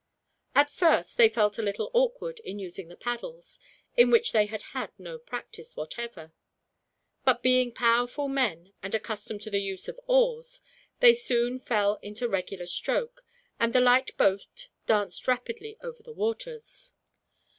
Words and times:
At 0.55 0.71
first 0.71 1.17
they 1.17 1.29
felt 1.29 1.59
a 1.59 1.61
little 1.61 1.91
awkward 1.93 2.39
in 2.39 2.57
using 2.57 2.87
the 2.87 2.95
paddles, 2.97 3.59
in 3.95 4.09
which 4.09 4.31
they 4.31 4.47
had 4.47 4.63
had 4.73 4.89
no 4.97 5.19
practice, 5.19 5.75
whatever. 5.75 6.33
But 7.23 7.43
being 7.43 7.71
powerful 7.71 8.27
men, 8.27 8.73
and 8.81 8.95
accustomed 8.95 9.43
to 9.43 9.51
the 9.51 9.61
use 9.61 9.87
of 9.87 9.99
oars, 10.07 10.61
they 11.01 11.13
soon 11.13 11.59
fell 11.59 11.99
into 12.01 12.27
regular 12.27 12.65
stroke, 12.65 13.23
and 13.59 13.73
the 13.73 13.79
light 13.79 14.17
boat 14.17 14.69
danced 14.87 15.27
rapidly 15.27 15.77
over 15.83 16.01
the 16.01 16.13
waters. 16.13 16.93